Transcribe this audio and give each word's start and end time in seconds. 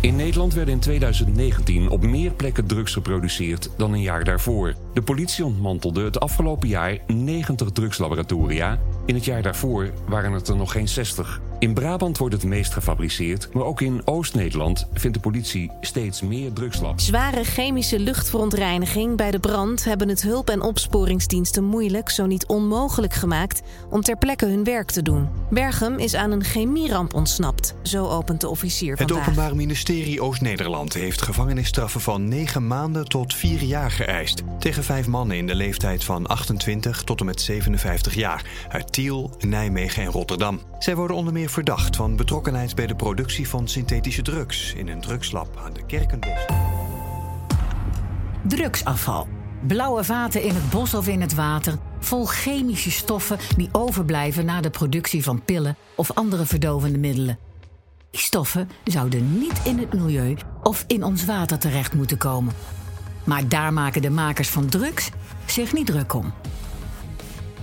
In 0.00 0.16
Nederland 0.16 0.54
werden 0.54 0.74
in 0.74 0.80
2019 0.80 1.88
op 1.88 2.02
meer 2.02 2.30
plekken 2.30 2.66
drugs 2.66 2.92
geproduceerd 2.92 3.70
dan 3.76 3.92
een 3.92 4.00
jaar 4.00 4.24
daarvoor. 4.24 4.74
De 4.94 5.02
politie 5.02 5.44
ontmantelde 5.44 6.04
het 6.04 6.20
afgelopen 6.20 6.68
jaar 6.68 6.98
90 7.06 7.70
drugslaboratoria. 7.70 8.78
In 9.06 9.14
het 9.14 9.24
jaar 9.24 9.42
daarvoor 9.42 9.90
waren 10.08 10.32
het 10.32 10.48
er 10.48 10.56
nog 10.56 10.72
geen 10.72 10.88
60. 10.88 11.40
In 11.60 11.74
Brabant 11.74 12.18
wordt 12.18 12.34
het 12.34 12.44
meest 12.44 12.72
gefabriceerd, 12.72 13.48
maar 13.52 13.64
ook 13.64 13.80
in 13.80 14.02
Oost-Nederland 14.04 14.88
vindt 14.92 15.16
de 15.16 15.22
politie 15.22 15.70
steeds 15.80 16.22
meer 16.22 16.52
drugslabs. 16.52 17.06
Zware 17.06 17.44
chemische 17.44 17.98
luchtverontreiniging 17.98 19.16
bij 19.16 19.30
de 19.30 19.38
brand 19.38 19.84
hebben 19.84 20.08
het 20.08 20.22
hulp- 20.22 20.48
en 20.50 20.60
opsporingsdiensten 20.60 21.64
moeilijk, 21.64 22.10
zo 22.10 22.26
niet 22.26 22.46
onmogelijk 22.46 23.14
gemaakt, 23.14 23.62
om 23.90 24.00
ter 24.00 24.16
plekke 24.16 24.46
hun 24.46 24.64
werk 24.64 24.90
te 24.90 25.02
doen. 25.02 25.28
Berghem 25.50 25.98
is 25.98 26.14
aan 26.14 26.30
een 26.30 26.44
chemieramp 26.44 27.14
ontsnapt, 27.14 27.74
zo 27.82 28.08
opent 28.08 28.40
de 28.40 28.48
officier 28.48 28.90
Het 28.90 28.98
vandaag. 28.98 29.20
Openbaar 29.20 29.56
Ministerie 29.56 30.22
Oost-Nederland 30.22 30.94
heeft 30.94 31.22
gevangenisstraffen 31.22 32.00
van 32.00 32.28
9 32.28 32.66
maanden 32.66 33.08
tot 33.08 33.34
4 33.34 33.62
jaar 33.62 33.90
geëist. 33.90 34.42
Tegen 34.58 34.84
vijf 34.84 35.06
mannen 35.06 35.36
in 35.36 35.46
de 35.46 35.54
leeftijd 35.54 36.04
van 36.04 36.26
28 36.26 37.02
tot 37.02 37.20
en 37.20 37.26
met 37.26 37.40
57 37.40 38.14
jaar. 38.14 38.44
Uit 38.68 38.92
Tiel, 38.92 39.36
Nijmegen 39.38 40.02
en 40.02 40.10
Rotterdam. 40.10 40.60
Zij 40.78 40.96
worden 40.96 41.16
onder 41.16 41.32
meer 41.32 41.48
verdacht 41.50 41.96
van 41.96 42.16
betrokkenheid 42.16 42.74
bij 42.74 42.86
de 42.86 42.94
productie 42.94 43.48
van 43.48 43.68
synthetische 43.68 44.22
drugs 44.22 44.72
in 44.74 44.88
een 44.88 45.00
drugslab 45.00 45.60
aan 45.64 45.72
de 45.72 45.86
Kerkenbos. 45.86 46.44
Drugsafval. 48.42 49.28
Blauwe 49.66 50.04
vaten 50.04 50.42
in 50.42 50.54
het 50.54 50.70
bos 50.70 50.94
of 50.94 51.08
in 51.08 51.20
het 51.20 51.34
water, 51.34 51.78
vol 51.98 52.26
chemische 52.26 52.90
stoffen 52.90 53.38
die 53.56 53.68
overblijven 53.72 54.44
na 54.44 54.60
de 54.60 54.70
productie 54.70 55.22
van 55.22 55.42
pillen 55.44 55.76
of 55.94 56.12
andere 56.12 56.46
verdovende 56.46 56.98
middelen. 56.98 57.38
Die 58.10 58.20
stoffen 58.20 58.68
zouden 58.84 59.38
niet 59.38 59.60
in 59.64 59.78
het 59.78 59.92
milieu 59.92 60.36
of 60.62 60.84
in 60.86 61.04
ons 61.04 61.24
water 61.24 61.58
terecht 61.58 61.94
moeten 61.94 62.18
komen. 62.18 62.54
Maar 63.24 63.48
daar 63.48 63.72
maken 63.72 64.02
de 64.02 64.10
makers 64.10 64.48
van 64.48 64.66
drugs 64.66 65.10
zich 65.46 65.72
niet 65.72 65.86
druk 65.86 66.14
om. 66.14 66.32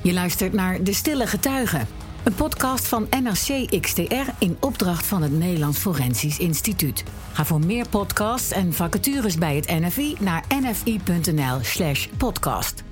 Je 0.02 0.14
luistert 0.14 0.54
naar 0.54 0.84
De 0.84 0.94
Stille 0.94 1.28
Getuigen, 1.28 1.88
een 2.28 2.36
podcast 2.36 2.88
van 2.88 3.08
NRC 3.10 3.82
XTR 3.82 4.30
in 4.40 4.58
opdracht 4.60 5.06
van 5.06 5.22
het 5.22 5.32
Nederlands 5.32 5.78
Forensisch 5.78 6.40
Instituut. 6.40 7.04
Ga 7.32 7.46
voor 7.46 7.60
meer 7.60 7.90
podcasts 7.90 8.52
en 8.52 8.74
vacatures 8.74 9.38
bij 9.38 9.56
het 9.56 9.68
NFI 9.68 10.16
naar 10.20 10.44
nfi.nl/slash 10.62 12.08
podcast. 12.18 12.84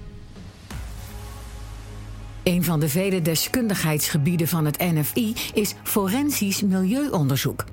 Een 2.44 2.64
van 2.64 2.80
de 2.80 2.90
vele 2.90 3.22
deskundigheidsgebieden 3.22 4.48
van 4.48 4.66
het 4.66 4.78
NFI 4.78 5.36
is 5.54 5.76
forensisch 5.84 6.62
milieuonderzoek. 6.62 7.64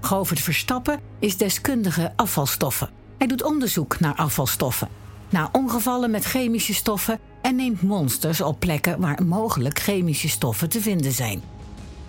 Govert 0.00 0.40
Verstappen 0.40 1.00
is 1.18 1.36
deskundige 1.36 2.12
afvalstoffen. 2.16 2.90
Hij 3.18 3.26
doet 3.26 3.42
onderzoek 3.42 4.00
naar 4.00 4.14
afvalstoffen, 4.14 4.88
naar 5.28 5.48
ongevallen 5.52 6.10
met 6.10 6.24
chemische 6.24 6.74
stoffen 6.74 7.20
en 7.42 7.56
neemt 7.56 7.82
monsters 7.82 8.40
op 8.40 8.60
plekken 8.60 9.00
waar 9.00 9.22
mogelijk 9.24 9.78
chemische 9.78 10.28
stoffen 10.28 10.68
te 10.68 10.80
vinden 10.80 11.12
zijn. 11.12 11.42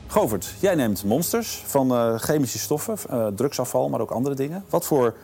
Govert, 0.08 0.53
jij 0.59 0.76
neemt 0.76 1.03
monsters 1.03 1.64
van 1.66 1.92
eh, 1.92 2.16
chemische 2.16 2.59
stoffen, 2.59 2.98
eh, 3.09 3.28
drugsafval, 3.28 3.89
maar 3.89 4.00
ook 4.00 4.11
andere 4.11 4.36
dingen. 4.36 4.64
Wat 4.70 4.86
voor 4.86 5.16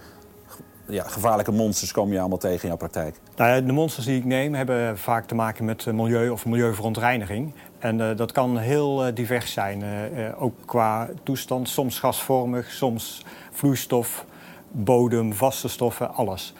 ja, 0.87 1.03
gevaarlijke 1.03 1.51
monsters 1.51 1.91
kom 1.91 2.11
je 2.11 2.19
allemaal 2.19 2.37
tegen 2.37 2.61
in 2.61 2.67
jouw 2.67 2.77
praktijk? 2.77 3.15
Nou 3.35 3.49
ja, 3.49 3.61
de 3.61 3.71
monsters 3.71 4.05
die 4.05 4.17
ik 4.17 4.25
neem 4.25 4.53
hebben 4.53 4.97
vaak 4.97 5.25
te 5.25 5.35
maken 5.35 5.65
met 5.65 5.87
eh, 5.87 5.93
milieu 5.93 6.29
of 6.29 6.45
milieuverontreiniging. 6.45 7.53
En 7.79 8.01
eh, 8.01 8.17
dat 8.17 8.31
kan 8.31 8.57
heel 8.57 9.13
divers 9.13 9.51
zijn, 9.51 9.83
eh, 9.83 10.27
eh, 10.27 10.41
ook 10.41 10.53
qua 10.65 11.09
toestand. 11.23 11.69
Soms 11.69 11.99
gasvormig, 11.99 12.71
soms 12.71 13.25
vloeistof, 13.51 14.25
bodem, 14.71 15.33
vaste 15.33 15.67
stoffen, 15.67 16.13
alles. 16.13 16.53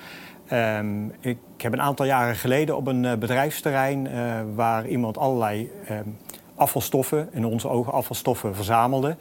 Ehm, 0.49 1.05
ik 1.19 1.37
heb 1.57 1.73
een 1.73 1.81
aantal 1.81 2.05
jaren 2.05 2.35
geleden 2.35 2.75
op 2.75 2.87
een 2.87 3.05
eh, 3.05 3.17
bedrijfsterrein 3.17 4.07
eh, 4.07 4.41
waar 4.55 4.87
iemand 4.87 5.17
allerlei 5.17 5.71
ehm, 5.87 6.07
afvalstoffen, 6.55 7.29
in 7.31 7.45
onze 7.45 7.69
ogen 7.69 7.93
afvalstoffen, 7.93 8.55
verzamelde. 8.55 9.15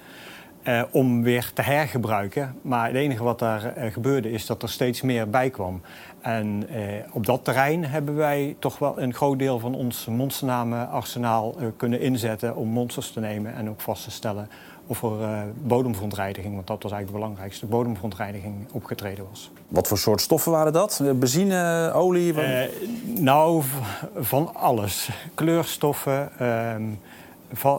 Eh, 0.68 0.82
om 0.90 1.22
weer 1.22 1.50
te 1.54 1.62
hergebruiken. 1.62 2.54
Maar 2.62 2.86
het 2.86 2.96
enige 2.96 3.22
wat 3.22 3.38
daar 3.38 3.64
eh, 3.64 3.92
gebeurde 3.92 4.30
is 4.30 4.46
dat 4.46 4.62
er 4.62 4.68
steeds 4.68 5.02
meer 5.02 5.30
bij 5.30 5.50
kwam. 5.50 5.80
En 6.20 6.66
eh, 6.68 6.82
op 7.12 7.26
dat 7.26 7.44
terrein 7.44 7.84
hebben 7.84 8.14
wij 8.16 8.56
toch 8.58 8.78
wel 8.78 9.00
een 9.00 9.14
groot 9.14 9.38
deel 9.38 9.58
van 9.58 9.74
ons 9.74 10.06
monsternamenarsenaal 10.06 11.54
kunnen 11.76 12.00
inzetten 12.00 12.56
om 12.56 12.68
monsters 12.68 13.10
te 13.10 13.20
nemen 13.20 13.54
en 13.54 13.68
ook 13.68 13.80
vast 13.80 14.04
te 14.04 14.10
stellen 14.10 14.48
of 14.86 15.02
er 15.02 15.52
bodemverontreiniging, 15.62 16.54
want 16.54 16.66
dat 16.66 16.82
was 16.82 16.92
eigenlijk 16.92 17.20
de 17.22 17.26
belangrijkste, 17.26 17.66
bodemverontreiniging 17.66 18.54
opgetreden 18.72 19.24
was. 19.30 19.50
Wat 19.68 19.88
voor 19.88 19.98
soort 19.98 20.20
stoffen 20.20 20.52
waren 20.52 20.72
dat? 20.72 21.02
Benzine, 21.14 21.90
olie? 21.94 22.34
wat- 22.34 22.44
nou, 23.04 23.62
van 24.16 24.54
alles. 24.54 25.08
Kleurstoffen, 25.34 26.30
ehm, 26.38 26.82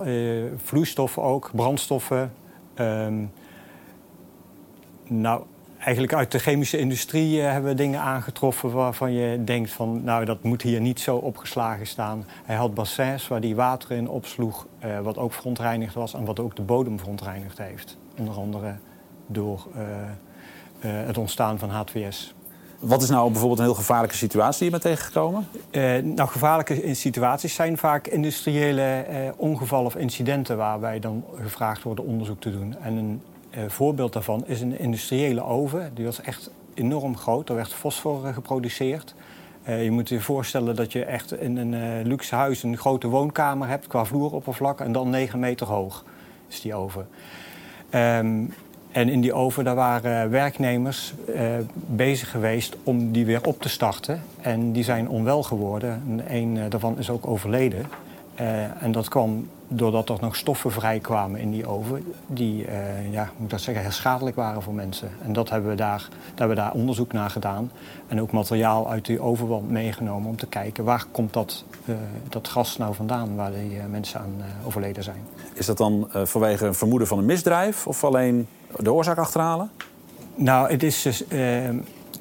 eh, 0.04 0.44
vloeistoffen 0.64 1.24
ook, 1.24 1.50
brandstoffen. 1.54 2.32
Ehm, 2.80 3.26
nou, 5.08 5.44
eigenlijk 5.80 6.14
uit 6.14 6.32
de 6.32 6.40
chemische 6.40 6.78
industrie 6.78 7.42
eh, 7.42 7.52
hebben 7.52 7.70
we 7.70 7.78
dingen 7.78 8.00
aangetroffen 8.00 8.72
waarvan 8.72 9.14
je 9.14 9.44
denkt 9.44 9.72
van, 9.72 10.04
nou, 10.04 10.26
dat 10.26 10.44
moet 10.44 10.62
hier 10.62 10.82
niet 10.82 11.00
zo 11.00 11.16
opgeslagen 11.16 11.88
staan. 11.88 12.26
Hij 12.46 12.56
had 12.56 12.74
bassins 12.74 13.28
waar 13.28 13.40
hij 13.40 13.56
water 13.56 13.92
in 13.92 14.10
opsloeg, 14.10 14.68
eh, 14.80 15.00
wat 15.00 15.18
ook 15.18 15.34
verontreinigd 15.34 15.94
was 15.94 16.14
en 16.14 16.26
wat 16.26 16.40
ook 16.40 16.56
de 16.56 16.62
bodem 16.62 17.00
verontreinigd 17.00 17.58
heeft. 17.58 17.98
Onder 18.18 18.36
andere 18.36 18.76
door 19.28 19.68
eh, 19.76 19.84
het 20.82 21.18
ontstaan 21.18 21.60
van 21.60 21.70
H2S. 21.70 22.39
Wat 22.80 23.02
is 23.02 23.10
nou 23.10 23.30
bijvoorbeeld 23.32 23.60
een 23.60 23.66
heel 23.66 23.74
gevaarlijke 23.76 24.16
situatie 24.16 24.58
die 24.60 24.66
je 24.66 24.72
bent 24.72 24.84
tegengekomen? 24.84 25.48
Eh, 25.72 26.04
nou, 26.04 26.30
gevaarlijke 26.30 26.94
situaties 26.94 27.54
zijn 27.54 27.78
vaak 27.78 28.08
industriële 28.08 28.82
eh, 28.82 29.30
ongevallen 29.36 29.86
of 29.86 29.96
incidenten 29.96 30.58
waarbij 30.58 31.00
dan 31.00 31.24
gevraagd 31.42 31.84
wordt 31.84 32.00
onderzoek 32.00 32.40
te 32.40 32.52
doen. 32.52 32.76
En 32.82 32.96
een 32.96 33.22
eh, 33.50 33.64
voorbeeld 33.68 34.14
daarvan 34.14 34.44
is 34.46 34.62
een 34.62 34.80
industriële 34.80 35.44
oven. 35.44 35.92
Die 35.94 36.06
was 36.06 36.22
echt 36.22 36.50
enorm 36.74 37.18
groot. 37.18 37.50
Er 37.50 37.56
werd 37.56 37.74
fosfor 37.74 38.34
geproduceerd. 38.34 39.16
Je 39.66 39.92
moet 39.92 40.10
je 40.10 40.22
voorstellen 40.22 40.76
dat 40.76 40.92
je 40.92 41.06
echt 41.06 41.42
in 41.42 41.58
een 41.58 42.08
luxe 42.08 42.36
huis 42.36 42.64
een 42.64 42.78
grote 42.78 43.08
woonkamer 43.08 43.68
hebt 43.68 43.88
qua 43.88 44.06
vloeroppervlak 44.06 44.80
en 44.80 44.92
dan 44.92 45.10
9 45.10 45.40
meter 45.40 45.68
hoog 45.68 46.04
is 46.48 46.62
die 46.62 46.76
oven. 46.76 47.08
Ehm, 47.90 48.46
en 48.92 49.10
in 49.10 49.22
die 49.22 49.34
oven 49.34 49.64
daar 49.64 49.76
waren 49.76 50.30
werknemers 50.30 51.14
eh, 51.36 51.44
bezig 51.74 52.32
geweest 52.32 52.76
om 52.84 53.12
die 53.12 53.26
weer 53.26 53.46
op 53.46 53.62
te 53.62 53.70
starten. 53.70 54.22
En 54.42 54.72
die 54.72 54.84
zijn 54.84 55.10
onwel 55.10 55.44
geworden. 55.44 56.04
En 56.08 56.36
een 56.36 56.58
eh, 56.58 56.64
daarvan 56.70 56.98
is 56.98 57.10
ook 57.10 57.28
overleden. 57.28 57.86
Eh, 58.36 58.84
en 58.84 58.92
dat 58.92 59.08
kwam 59.08 59.48
doordat 59.68 60.10
er 60.10 60.18
nog 60.22 60.36
stoffen 60.36 60.72
vrijkwamen 60.72 61.40
in 61.40 61.52
die 61.52 61.68
oven... 61.68 62.14
die, 62.28 62.66
ja, 63.12 63.30
moet 63.38 63.50
dat 63.50 63.62
zeggen, 63.62 63.94
schadelijk 63.94 64.36
waren 64.36 64.62
voor 64.62 64.74
mensen. 64.74 65.10
En 65.24 65.34
dat 65.34 65.50
hebben 65.50 65.70
we 65.70 65.76
daar, 65.76 66.08
daar 66.10 66.30
hebben 66.30 66.56
we 66.58 66.62
daar 66.62 66.74
onderzoek 66.74 67.14
naar 67.14 67.30
gedaan. 67.30 67.72
En 68.08 68.22
ook 68.22 68.32
materiaal 68.32 68.90
uit 68.90 69.06
die 69.06 69.22
ovenwand 69.22 69.70
meegenomen 69.70 70.30
om 70.30 70.36
te 70.36 70.48
kijken... 70.48 70.84
waar 70.84 71.06
komt 71.12 71.34
dat, 71.34 71.64
dat 72.30 72.48
gas 72.48 72.78
nou 72.78 72.96
vandaan 72.96 73.36
waar 73.36 73.52
die 73.52 73.80
mensen 73.90 74.20
aan 74.20 74.42
overleden 74.66 75.04
zijn. 75.04 75.22
Is 75.54 75.66
dat 75.66 75.78
dan 75.78 76.08
vanwege 76.12 76.66
een 76.66 76.76
vermoeden 76.76 77.08
van 77.08 77.18
een 77.18 77.26
misdrijf 77.26 77.88
of 77.88 78.04
alleen 78.04 78.48
de 78.78 78.94
oorzaak 78.94 79.18
achterhalen? 79.18 79.72
Nou, 80.36 80.72
het 80.72 80.84
is 80.84 81.02
dus. 81.02 81.28
eh, 81.28 81.70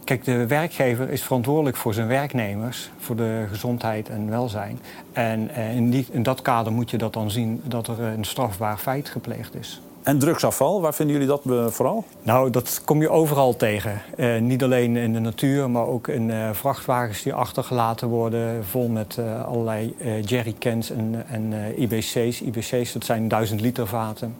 kijk, 0.09 0.25
de 0.25 0.47
werkgever 0.47 1.11
is 1.11 1.23
verantwoordelijk 1.23 1.77
voor 1.77 1.95
zijn 1.95 2.07
werknemers, 2.07 2.91
voor 2.99 3.17
de 3.17 3.45
gezondheid 3.49 4.09
en 4.09 4.31
welzijn. 4.31 4.79
En 5.13 5.51
eh, 5.51 5.77
in, 5.77 5.91
die, 5.91 6.07
in 6.11 6.23
dat 6.23 6.43
kader 6.43 6.73
moet 6.73 6.91
je 6.91 6.99
dat 6.99 7.13
dan 7.13 7.31
zien 7.31 7.61
dat 7.65 7.89
er 7.89 8.01
een 8.01 8.25
strafbaar 8.25 8.79
feit 8.79 9.09
gepleegd 9.09 9.55
is. 9.55 9.81
En 10.03 10.19
drugsafval, 10.19 10.81
waar 10.81 10.95
vinden 10.95 11.15
jullie 11.15 11.31
dat 11.31 11.43
eh, 11.47 11.67
vooral? 11.67 12.05
Nou, 12.23 12.51
dat 12.51 12.83
kom 12.85 13.01
je 13.01 13.11
overal 13.11 13.57
tegen. 13.57 14.03
Eh, 14.17 14.39
niet 14.39 14.63
alleen 14.63 14.97
in 14.97 15.13
de 15.13 15.19
natuur, 15.19 15.71
maar 15.71 15.87
ook 15.87 16.09
in 16.09 16.33
vrachtwagens 16.53 17.23
die 17.23 17.35
achtergelaten 17.35 18.09
worden, 18.09 18.65
vol 18.65 18.89
met 18.89 19.19
allerlei 19.47 19.95
jerrycans 20.25 20.91
en, 20.91 21.25
en 21.29 21.53
IBC's. 21.77 22.41
IBC's, 22.41 22.93
dat 22.93 23.05
zijn 23.05 23.29
duizend 23.29 23.61
liter 23.61 23.87
vaten. 23.87 24.37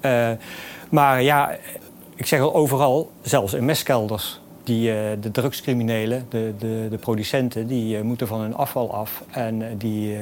Eh, 0.00 0.30
maar 0.88 1.22
ja, 1.22 1.56
ik 2.14 2.26
zeg 2.26 2.40
al 2.40 2.54
overal, 2.54 3.10
zelfs 3.22 3.54
in 3.54 3.64
mestkelders. 3.64 4.40
Die, 4.64 4.92
eh, 4.92 4.96
de 5.20 5.30
drugscriminelen, 5.30 6.26
de, 6.28 6.54
de, 6.58 6.86
de 6.90 6.98
producenten, 6.98 7.66
die 7.66 7.96
eh, 7.96 8.02
moeten 8.02 8.26
van 8.26 8.40
hun 8.40 8.54
afval 8.54 8.94
af. 8.94 9.22
En 9.30 9.78
die 9.78 10.16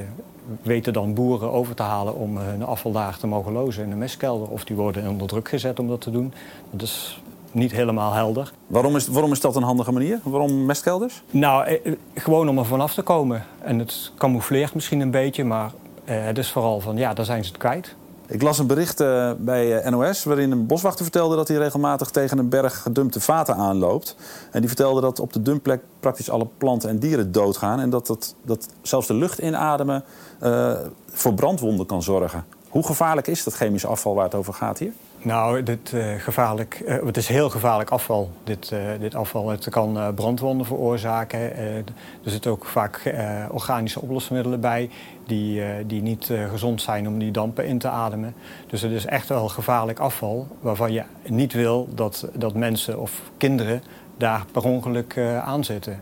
weten 0.62 0.92
dan 0.92 1.14
boeren 1.14 1.52
over 1.52 1.75
te 1.75 1.82
halen 1.82 2.14
om 2.14 2.36
hun 2.36 2.64
afval 2.64 2.92
daar 2.92 3.19
te 3.19 3.26
mogen 3.26 3.52
lozen 3.52 3.84
in 3.84 3.90
de 3.90 3.96
mestkelder. 3.96 4.48
Of 4.48 4.64
die 4.64 4.76
worden 4.76 5.08
onder 5.08 5.26
druk 5.26 5.48
gezet 5.48 5.78
om 5.78 5.88
dat 5.88 6.00
te 6.00 6.10
doen. 6.10 6.32
Dat 6.70 6.82
is 6.82 7.20
niet 7.52 7.72
helemaal 7.72 8.12
helder. 8.12 8.52
Waarom 8.66 8.96
is, 8.96 9.08
waarom 9.08 9.32
is 9.32 9.40
dat 9.40 9.56
een 9.56 9.62
handige 9.62 9.92
manier? 9.92 10.20
Waarom 10.22 10.66
mestkelders? 10.66 11.22
Nou, 11.30 11.66
eh, 11.66 11.92
gewoon 12.14 12.48
om 12.48 12.58
er 12.58 12.64
vanaf 12.64 12.94
te 12.94 13.02
komen. 13.02 13.44
En 13.58 13.78
het 13.78 14.12
camoufleert 14.16 14.75
misschien 14.75 15.00
een 15.00 15.10
beetje, 15.10 15.44
maar 15.44 15.70
eh, 16.04 16.25
het 16.25 16.38
is 16.38 16.50
vooral 16.50 16.80
van, 16.80 16.96
ja, 16.96 17.14
daar 17.14 17.25
zijn 17.25 17.44
ze 17.44 17.50
het 17.50 17.58
kwijt. 17.58 17.94
Ik 18.30 18.42
las 18.42 18.58
een 18.58 18.66
bericht 18.66 19.00
uh, 19.00 19.30
bij 19.38 19.84
uh, 19.84 19.90
NOS 19.90 20.25
waarin 20.25 20.50
een 20.50 20.66
boswachter 20.66 21.04
vertelde 21.04 21.36
dat 21.36 21.48
hij 21.48 21.56
regelmatig 21.56 22.10
tegen 22.10 22.38
een 22.38 22.48
berg 22.48 22.82
gedumpte 22.82 23.20
vaten 23.20 23.54
aanloopt. 23.54 24.16
En 24.50 24.60
die 24.60 24.69
vertelde 24.69 25.00
dat 25.00 25.20
op 25.20 25.32
de 25.32 25.42
dumpplek 25.42 25.80
praktisch 26.00 26.30
alle 26.30 26.46
planten 26.58 26.88
en 26.88 26.98
dieren 26.98 27.32
doodgaan. 27.32 27.80
En 27.80 27.90
dat, 27.90 28.06
dat, 28.06 28.34
dat 28.42 28.69
zelfs 28.82 29.06
de 29.06 29.14
lucht 29.14 29.38
inademen 29.38 30.04
uh, 30.42 30.72
voor 31.10 31.34
brandwonden 31.34 31.86
kan 31.86 32.02
zorgen. 32.02 32.44
Hoe 32.69 32.86
gevaarlijk 32.86 33.26
is 33.26 33.44
dat 33.44 33.54
chemisch 33.54 33.86
afval 33.86 34.14
waar 34.14 34.25
het 34.25 34.34
over 34.34 34.54
gaat 34.54 34.78
hier? 34.78 34.92
Nou, 35.23 35.62
dit, 35.62 35.93
uh, 35.93 36.15
gevaarlijk, 36.19 36.82
uh, 36.87 37.05
het 37.05 37.17
is 37.17 37.29
heel 37.29 37.50
gevaarlijk 37.50 37.91
afval, 37.91 38.31
dit, 38.44 38.70
uh, 38.73 38.81
dit 39.00 39.15
afval. 39.15 39.49
Het 39.49 39.69
kan 39.69 40.15
brandwonden 40.15 40.67
veroorzaken. 40.67 41.56
er 41.56 41.85
zitten 42.25 42.50
ook 42.50 42.65
vaak 42.65 43.15
organische 43.50 44.00
oplosmiddelen 44.00 44.61
bij... 44.61 44.91
die, 45.26 45.62
die 45.87 46.03
niet 46.03 46.32
gezond 46.50 46.82
zijn 46.82 47.09
om 47.09 47.19
die 47.19 47.31
dampen 47.31 47.67
in 47.67 47.79
te 47.79 47.88
ademen. 47.88 48.35
Dus 48.67 48.82
het 48.82 48.93
is 48.93 49.06
echt 49.06 49.29
wel 49.29 49.49
gevaarlijk 49.49 49.99
afval... 49.99 50.47
waarvan 50.61 50.93
je 50.93 51.03
niet 51.26 51.53
wil 51.53 51.88
dat, 51.94 52.29
dat 52.35 52.55
mensen 52.55 53.00
of 53.00 53.23
kinderen 53.37 53.82
daar 54.17 54.44
per 54.53 54.64
ongeluk 54.64 55.19
aan 55.44 55.64
zitten. 55.64 56.00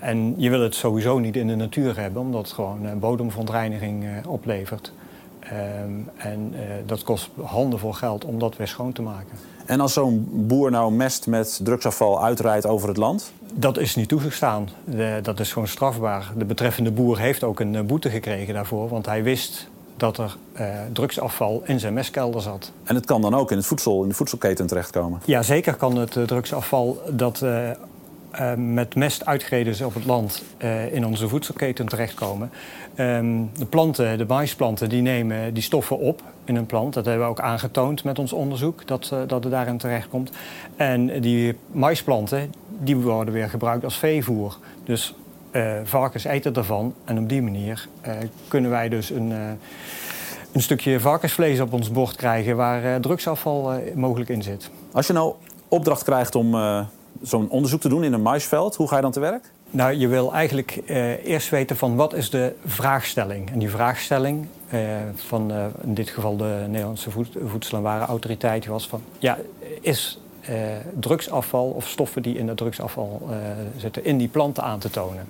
en 0.00 0.34
je 0.36 0.50
wil 0.50 0.60
het 0.60 0.74
sowieso 0.74 1.18
niet 1.18 1.36
in 1.36 1.46
de 1.46 1.56
natuur 1.56 1.98
hebben... 1.98 2.22
omdat 2.22 2.42
het 2.42 2.52
gewoon 2.52 2.98
bodemverontreiniging 2.98 4.26
oplevert... 4.26 4.92
Um, 5.52 6.10
en 6.16 6.52
uh, 6.54 6.60
dat 6.86 7.02
kost 7.02 7.30
handenvol 7.44 7.92
geld 7.92 8.24
om 8.24 8.38
dat 8.38 8.56
weer 8.56 8.68
schoon 8.68 8.92
te 8.92 9.02
maken. 9.02 9.38
En 9.66 9.80
als 9.80 9.92
zo'n 9.92 10.28
boer 10.30 10.70
nou 10.70 10.92
mest 10.92 11.26
met 11.26 11.60
drugsafval 11.62 12.24
uitrijdt 12.24 12.66
over 12.66 12.88
het 12.88 12.96
land? 12.96 13.32
Dat 13.54 13.78
is 13.78 13.94
niet 13.94 14.08
toegestaan. 14.08 14.68
De, 14.84 15.18
dat 15.22 15.40
is 15.40 15.52
gewoon 15.52 15.68
strafbaar. 15.68 16.32
De 16.36 16.44
betreffende 16.44 16.90
boer 16.90 17.18
heeft 17.18 17.44
ook 17.44 17.60
een 17.60 17.86
boete 17.86 18.10
gekregen 18.10 18.54
daarvoor, 18.54 18.88
want 18.88 19.06
hij 19.06 19.22
wist 19.22 19.68
dat 19.96 20.18
er 20.18 20.36
uh, 20.60 20.66
drugsafval 20.92 21.62
in 21.64 21.80
zijn 21.80 21.94
mestkelder 21.94 22.40
zat. 22.40 22.72
En 22.84 22.94
het 22.94 23.06
kan 23.06 23.20
dan 23.20 23.34
ook 23.34 23.50
in, 23.50 23.56
het 23.56 23.66
voedsel, 23.66 24.02
in 24.02 24.08
de 24.08 24.14
voedselketen 24.14 24.66
terechtkomen? 24.66 25.20
Ja, 25.24 25.42
zeker 25.42 25.74
kan 25.74 25.96
het 25.96 26.14
uh, 26.14 26.24
drugsafval 26.24 27.02
dat 27.10 27.40
uh, 27.44 27.70
met 28.56 28.94
mest 28.94 29.26
uitgereden 29.26 29.86
op 29.86 29.94
het 29.94 30.04
land 30.04 30.42
in 30.90 31.06
onze 31.06 31.28
voedselketen 31.28 31.86
terechtkomen. 31.86 32.50
Um, 32.96 33.50
de 33.58 33.66
planten, 33.66 34.18
de 34.18 34.24
maisplanten, 34.28 34.88
die 34.88 35.02
nemen 35.02 35.54
die 35.54 35.62
stoffen 35.62 35.98
op 35.98 36.22
in 36.44 36.56
een 36.56 36.66
plant. 36.66 36.94
Dat 36.94 37.04
hebben 37.04 37.24
we 37.24 37.30
ook 37.30 37.40
aangetoond 37.40 38.04
met 38.04 38.18
ons 38.18 38.32
onderzoek, 38.32 38.86
dat, 38.86 39.10
uh, 39.12 39.18
dat 39.26 39.44
het 39.44 39.52
daarin 39.52 39.78
terechtkomt. 39.78 40.30
En 40.76 41.20
die 41.20 41.54
maisplanten, 41.70 42.52
die 42.68 42.96
worden 42.96 43.34
weer 43.34 43.48
gebruikt 43.48 43.84
als 43.84 43.98
veevoer. 43.98 44.58
Dus 44.84 45.14
uh, 45.52 45.72
varkens 45.84 46.24
eten 46.24 46.54
ervan. 46.54 46.94
En 47.04 47.18
op 47.18 47.28
die 47.28 47.42
manier 47.42 47.88
kunnen 48.48 48.70
wij 48.70 48.88
dus 48.88 49.10
een, 49.10 49.30
een 50.52 50.62
stukje 50.62 51.00
varkensvlees 51.00 51.60
op 51.60 51.72
ons 51.72 51.90
bord 51.90 52.16
krijgen... 52.16 52.56
waar 52.56 53.00
drugsafval 53.00 53.72
mogelijk 53.94 54.30
in 54.30 54.42
zit. 54.42 54.70
Als 54.92 55.06
je 55.06 55.12
nou 55.12 55.34
opdracht 55.68 56.02
krijgt 56.04 56.34
om 56.34 56.54
zo'n 57.26 57.48
onderzoek 57.48 57.80
te 57.80 57.88
doen 57.88 58.04
in 58.04 58.12
een 58.12 58.22
maisveld, 58.22 58.76
hoe 58.76 58.88
ga 58.88 58.96
je 58.96 59.02
dan 59.02 59.12
te 59.12 59.20
werk? 59.20 59.50
Nou, 59.70 59.92
je 59.92 60.08
wil 60.08 60.32
eigenlijk 60.32 60.82
uh, 60.86 61.26
eerst 61.26 61.50
weten 61.50 61.76
van 61.76 61.96
wat 61.96 62.14
is 62.14 62.30
de 62.30 62.54
vraagstelling. 62.64 63.50
En 63.50 63.58
die 63.58 63.70
vraagstelling 63.70 64.46
uh, 64.74 64.80
van 65.14 65.52
uh, 65.52 65.64
in 65.82 65.94
dit 65.94 66.08
geval 66.08 66.36
de 66.36 66.64
Nederlandse 66.68 67.10
voed 67.10 67.28
Voedsel- 67.46 67.76
en 67.76 67.82
Warenautoriteit 67.82 68.66
was 68.66 68.86
van... 68.86 69.02
ja, 69.18 69.38
is 69.80 70.18
drugsafval 70.98 71.70
of 71.70 71.88
stoffen 71.88 72.22
die 72.22 72.38
in 72.38 72.46
dat 72.46 72.56
drugsafval 72.56 73.28
zitten 73.76 74.04
in 74.04 74.18
die 74.18 74.28
planten 74.28 74.62
aan 74.62 74.78
te 74.78 74.90
tonen. 74.90 75.28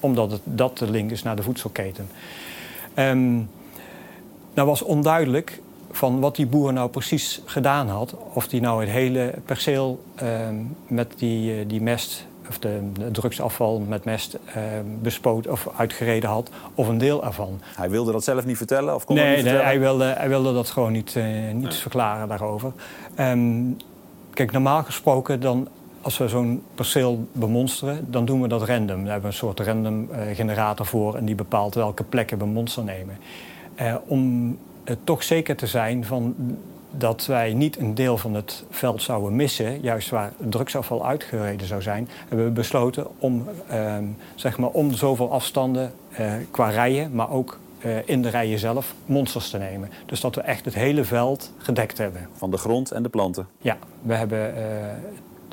Omdat 0.00 0.30
het, 0.30 0.40
dat 0.44 0.78
de 0.78 0.90
link 0.90 1.10
is 1.10 1.22
naar 1.22 1.36
de 1.36 1.42
voedselketen. 1.42 2.08
Um, 2.94 3.50
nou 4.54 4.68
was 4.68 4.82
onduidelijk 4.82 5.60
van 5.98 6.20
wat 6.20 6.36
die 6.36 6.46
boer 6.46 6.72
nou 6.72 6.88
precies 6.88 7.40
gedaan 7.44 7.88
had. 7.88 8.14
Of 8.32 8.48
die 8.48 8.60
nou 8.60 8.80
het 8.80 8.90
hele 8.90 9.34
perceel 9.44 10.04
um, 10.22 10.76
met 10.86 11.12
die, 11.16 11.66
die 11.66 11.82
mest 11.82 12.26
of 12.48 12.58
de, 12.58 12.80
de 12.92 13.10
drugsafval 13.10 13.78
met 13.78 14.04
mest 14.04 14.38
uh, 14.48 14.62
bespoot 15.02 15.46
of 15.46 15.68
uitgereden 15.76 16.30
had, 16.30 16.50
of 16.74 16.88
een 16.88 16.98
deel 16.98 17.24
ervan. 17.24 17.60
Hij 17.62 17.90
wilde 17.90 18.12
dat 18.12 18.24
zelf 18.24 18.46
niet 18.46 18.56
vertellen? 18.56 18.94
Of 18.94 19.04
kon 19.04 19.16
nee, 19.16 19.24
niet 19.24 19.34
nee 19.34 19.42
vertellen? 19.42 19.66
hij, 19.66 19.80
wilde, 19.80 20.04
hij 20.04 20.28
wilde 20.28 20.52
dat 20.52 20.70
gewoon 20.70 20.92
niet, 20.92 21.14
uh, 21.14 21.24
niet 21.52 21.62
nee. 21.62 21.72
verklaren 21.72 22.28
daarover. 22.28 22.72
Um, 23.20 23.76
kijk, 24.32 24.52
normaal 24.52 24.82
gesproken 24.82 25.40
dan 25.40 25.68
als 26.00 26.18
we 26.18 26.28
zo'n 26.28 26.62
perceel 26.74 27.26
bemonsteren, 27.32 28.06
dan 28.10 28.24
doen 28.24 28.42
we 28.42 28.48
dat 28.48 28.62
random. 28.62 29.02
Daar 29.02 29.12
hebben 29.12 29.20
we 29.20 29.26
een 29.26 29.32
soort 29.32 29.60
random 29.60 30.08
uh, 30.10 30.18
generator 30.34 30.86
voor 30.86 31.14
en 31.14 31.24
die 31.24 31.34
bepaalt 31.34 31.74
welke 31.74 32.04
plekken 32.04 32.38
we 32.38 32.44
monster 32.44 32.84
nemen. 32.84 33.18
Om 34.06 34.56
toch 35.04 35.22
zeker 35.22 35.56
te 35.56 35.66
zijn 35.66 36.04
van 36.04 36.34
dat 36.90 37.26
wij 37.26 37.54
niet 37.54 37.78
een 37.78 37.94
deel 37.94 38.18
van 38.18 38.34
het 38.34 38.64
veld 38.70 39.02
zouden 39.02 39.36
missen, 39.36 39.80
juist 39.80 40.10
waar 40.10 40.32
drugsafval 40.38 41.06
uitgereden 41.06 41.66
zou 41.66 41.82
zijn, 41.82 42.08
hebben 42.28 42.46
we 42.46 42.52
besloten 42.52 43.06
om, 43.18 43.44
uh, 43.70 43.96
zeg 44.34 44.58
maar 44.58 44.70
om 44.70 44.92
zoveel 44.92 45.32
afstanden 45.32 45.92
uh, 46.20 46.32
qua 46.50 46.68
rijen, 46.68 47.12
maar 47.12 47.30
ook 47.30 47.58
uh, 47.84 47.96
in 48.04 48.22
de 48.22 48.28
rijen 48.28 48.58
zelf, 48.58 48.94
monsters 49.06 49.50
te 49.50 49.58
nemen. 49.58 49.90
Dus 50.06 50.20
dat 50.20 50.34
we 50.34 50.40
echt 50.40 50.64
het 50.64 50.74
hele 50.74 51.04
veld 51.04 51.52
gedekt 51.58 51.98
hebben. 51.98 52.28
Van 52.32 52.50
de 52.50 52.56
grond 52.56 52.90
en 52.90 53.02
de 53.02 53.08
planten? 53.08 53.46
Ja, 53.60 53.76
we 54.02 54.14
hebben 54.14 54.54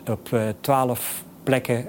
op 0.09 0.39
twaalf 0.59 1.23
plekken 1.43 1.87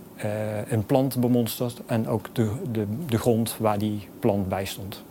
een 0.68 0.86
plant 0.86 1.20
bemonsterd 1.20 1.80
en 1.86 2.08
ook 2.08 2.28
de, 2.32 2.52
de, 2.72 2.86
de 3.06 3.18
grond 3.18 3.56
waar 3.58 3.78
die 3.78 4.08
plant 4.20 4.48
bij 4.48 4.64
stond. 4.64 5.04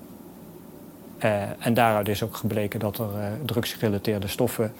Uh, 1.23 1.65
en 1.65 1.73
daaruit 1.73 2.07
is 2.07 2.23
ook 2.23 2.35
gebleken 2.35 2.79
dat 2.79 2.97
er 2.97 3.09
uh, 3.17 3.27
drugsgerelateerde 3.45 4.27
stoffen 4.27 4.73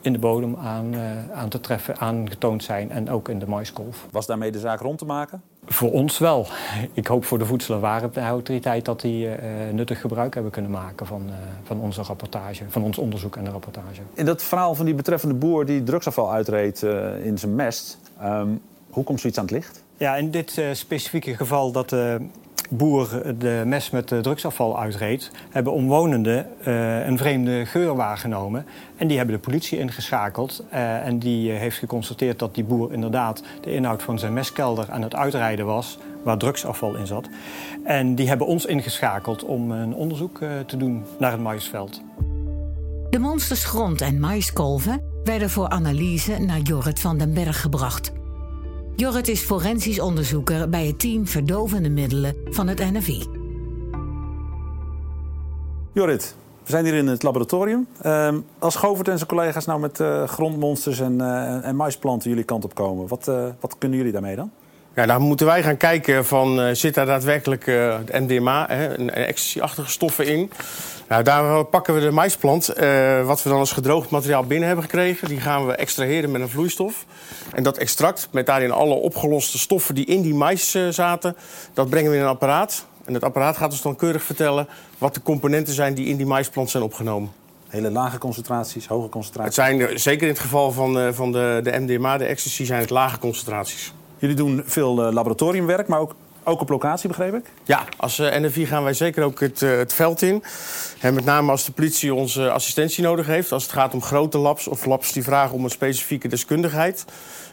in 0.00 0.12
de 0.12 0.18
bodem 0.18 0.56
aan, 0.56 0.94
uh, 0.94 1.00
aan 1.32 1.48
te 1.48 1.60
treffen, 1.60 1.98
aangetoond 1.98 2.64
zijn 2.64 2.90
en 2.90 3.10
ook 3.10 3.28
in 3.28 3.38
de 3.38 3.46
maiskolf. 3.46 4.06
Was 4.10 4.26
daarmee 4.26 4.52
de 4.52 4.58
zaak 4.58 4.80
rond 4.80 4.98
te 4.98 5.04
maken? 5.04 5.42
Voor 5.64 5.92
ons 5.92 6.18
wel. 6.18 6.46
Ik 6.92 7.06
hoop 7.06 7.24
voor 7.24 7.38
de 7.38 7.46
Voedsel- 7.46 7.74
en 7.74 7.80
Warenautoriteit 7.80 8.84
dat 8.84 9.00
die 9.00 9.28
nuttig 9.72 10.00
gebruik 10.00 10.34
hebben 10.34 10.52
kunnen 10.52 10.70
maken 10.70 11.06
van, 11.06 11.30
van 11.62 11.80
onze 11.80 12.02
rapportage, 12.02 12.64
van 12.68 12.82
ons 12.82 12.98
onderzoek 12.98 13.36
en 13.36 13.44
de 13.44 13.50
rapportage. 13.50 14.00
In 14.14 14.24
dat 14.24 14.42
verhaal 14.42 14.74
van 14.74 14.84
die 14.84 14.94
betreffende 14.94 15.34
boer 15.34 15.66
die 15.66 15.82
drugsafval 15.82 16.32
uitreed 16.32 16.82
in 17.22 17.38
zijn 17.38 17.54
mest, 17.54 17.98
um, 18.22 18.60
hoe 18.90 19.04
komt 19.04 19.20
zoiets 19.20 19.38
aan 19.38 19.44
het 19.44 19.54
licht? 19.54 19.82
Ja, 19.96 20.16
in 20.16 20.30
dit 20.30 20.62
specifieke 20.72 21.36
geval 21.36 21.72
dat 21.72 21.94
boer 22.70 23.22
de 23.38 23.62
mes 23.66 23.90
met 23.90 24.08
de 24.08 24.20
drugsafval 24.20 24.80
uitreed, 24.80 25.30
hebben 25.50 25.72
omwonenden 25.72 26.46
uh, 26.66 27.06
een 27.06 27.18
vreemde 27.18 27.66
geur 27.66 27.96
waargenomen. 27.96 28.66
En 28.96 29.06
die 29.06 29.16
hebben 29.16 29.34
de 29.34 29.40
politie 29.40 29.78
ingeschakeld. 29.78 30.64
Uh, 30.72 31.06
en 31.06 31.18
die 31.18 31.52
uh, 31.52 31.58
heeft 31.58 31.78
geconstateerd 31.78 32.38
dat 32.38 32.54
die 32.54 32.64
boer 32.64 32.92
inderdaad 32.92 33.42
de 33.60 33.72
inhoud 33.72 34.02
van 34.02 34.18
zijn 34.18 34.32
meskelder 34.32 34.90
aan 34.90 35.02
het 35.02 35.14
uitrijden 35.14 35.66
was, 35.66 35.98
waar 36.22 36.38
drugsafval 36.38 36.94
in 36.94 37.06
zat. 37.06 37.28
En 37.84 38.14
die 38.14 38.28
hebben 38.28 38.46
ons 38.46 38.66
ingeschakeld 38.66 39.44
om 39.44 39.70
een 39.70 39.94
onderzoek 39.94 40.38
te 40.66 40.76
doen 40.76 41.04
naar 41.18 41.30
het 41.30 41.40
maïsveld. 41.40 42.02
De 43.10 43.18
monsters 43.18 43.64
grond 43.64 44.00
en 44.00 44.20
maïskolven 44.20 45.02
werden 45.24 45.50
voor 45.50 45.68
analyse 45.68 46.38
naar 46.38 46.58
Jorrit 46.58 47.00
van 47.00 47.18
den 47.18 47.34
Berg 47.34 47.60
gebracht. 47.60 48.15
Jorrit 48.96 49.28
is 49.28 49.40
forensisch 49.40 50.00
onderzoeker 50.00 50.68
bij 50.68 50.86
het 50.86 50.98
team 50.98 51.26
verdovende 51.26 51.88
middelen 51.88 52.36
van 52.50 52.68
het 52.68 52.78
NFI. 52.78 53.24
Jorrit, 55.92 56.36
we 56.62 56.70
zijn 56.70 56.84
hier 56.84 56.94
in 56.94 57.06
het 57.06 57.22
laboratorium. 57.22 57.86
Uh, 58.02 58.34
als 58.58 58.76
Govert 58.76 59.08
en 59.08 59.16
zijn 59.16 59.28
collega's 59.28 59.64
nou 59.64 59.80
met 59.80 60.00
uh, 60.00 60.28
grondmonsters 60.28 61.00
en, 61.00 61.12
uh, 61.12 61.66
en 61.66 61.76
maisplanten 61.76 62.30
jullie 62.30 62.44
kant 62.44 62.64
op 62.64 62.74
komen, 62.74 63.08
wat, 63.08 63.28
uh, 63.28 63.46
wat 63.60 63.78
kunnen 63.78 63.98
jullie 63.98 64.12
daarmee 64.12 64.36
dan? 64.36 64.50
Ja, 64.96 65.06
dan 65.06 65.22
moeten 65.22 65.46
wij 65.46 65.62
gaan 65.62 65.76
kijken 65.76 66.26
van 66.26 66.60
uh, 66.60 66.68
zit 66.72 66.94
daar 66.94 67.06
daadwerkelijk 67.06 67.66
uh, 67.66 67.96
MDMA, 68.12 68.66
hè, 68.68 68.98
een 68.98 69.10
ecstasy-achtige 69.10 69.90
stoffen 69.90 70.26
in. 70.26 70.50
Nou, 71.08 71.22
daar 71.22 71.64
pakken 71.64 71.94
we 71.94 72.00
de 72.00 72.10
maisplant, 72.10 72.80
uh, 72.80 73.26
wat 73.26 73.42
we 73.42 73.48
dan 73.48 73.58
als 73.58 73.72
gedroogd 73.72 74.10
materiaal 74.10 74.44
binnen 74.44 74.66
hebben 74.66 74.84
gekregen. 74.84 75.28
Die 75.28 75.40
gaan 75.40 75.66
we 75.66 75.74
extraheren 75.74 76.30
met 76.30 76.40
een 76.40 76.48
vloeistof. 76.48 77.04
En 77.54 77.62
dat 77.62 77.78
extract, 77.78 78.28
met 78.30 78.46
daarin 78.46 78.70
alle 78.70 78.94
opgeloste 78.94 79.58
stoffen 79.58 79.94
die 79.94 80.04
in 80.04 80.22
die 80.22 80.34
mais 80.34 80.70
zaten, 80.90 81.36
dat 81.72 81.90
brengen 81.90 82.10
we 82.10 82.16
in 82.16 82.22
een 82.22 82.28
apparaat. 82.28 82.86
En 83.04 83.14
het 83.14 83.24
apparaat 83.24 83.56
gaat 83.56 83.70
ons 83.70 83.82
dan 83.82 83.96
keurig 83.96 84.22
vertellen 84.22 84.68
wat 84.98 85.14
de 85.14 85.22
componenten 85.22 85.74
zijn 85.74 85.94
die 85.94 86.06
in 86.06 86.16
die 86.16 86.26
maisplant 86.26 86.70
zijn 86.70 86.82
opgenomen. 86.82 87.32
Hele 87.68 87.90
lage 87.90 88.18
concentraties, 88.18 88.86
hoge 88.86 89.08
concentraties? 89.08 89.56
Het 89.56 89.66
zijn, 89.66 89.98
zeker 89.98 90.22
in 90.22 90.32
het 90.32 90.42
geval 90.42 90.72
van, 90.72 91.14
van 91.14 91.32
de, 91.32 91.60
de 91.62 91.78
MDMA, 91.78 92.16
de 92.18 92.24
ecstasy, 92.24 92.64
zijn 92.64 92.80
het 92.80 92.90
lage 92.90 93.18
concentraties. 93.18 93.92
Jullie 94.18 94.36
doen 94.36 94.62
veel 94.64 95.06
uh, 95.06 95.12
laboratoriumwerk, 95.12 95.88
maar 95.88 96.00
ook 96.00 96.14
ook 96.48 96.60
op 96.60 96.68
locatie, 96.68 97.08
begreep 97.08 97.34
ik? 97.34 97.44
Ja, 97.64 97.84
als 97.96 98.18
uh, 98.18 98.36
NFI 98.36 98.66
gaan 98.66 98.82
wij 98.82 98.92
zeker 98.92 99.24
ook 99.24 99.40
het, 99.40 99.62
uh, 99.62 99.76
het 99.76 99.92
veld 99.92 100.22
in. 100.22 100.42
En 101.00 101.14
met 101.14 101.24
name 101.24 101.50
als 101.50 101.64
de 101.64 101.72
politie 101.72 102.14
onze 102.14 102.50
assistentie 102.50 103.02
nodig 103.02 103.26
heeft. 103.26 103.52
Als 103.52 103.62
het 103.62 103.72
gaat 103.72 103.94
om 103.94 104.02
grote 104.02 104.38
labs 104.38 104.68
of 104.68 104.84
labs 104.84 105.12
die 105.12 105.22
vragen 105.22 105.54
om 105.54 105.64
een 105.64 105.70
specifieke 105.70 106.28
deskundigheid. 106.28 107.04